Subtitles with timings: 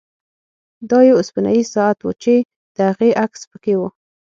[0.89, 2.33] دا یو اوسپنیز ساعت و چې
[2.75, 3.81] د هغې عکس پکې و